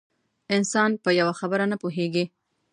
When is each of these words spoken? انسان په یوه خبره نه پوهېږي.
انسان 0.55 0.91
په 1.03 1.09
یوه 1.19 1.33
خبره 1.39 1.65
نه 1.71 1.77
پوهېږي. 1.81 2.25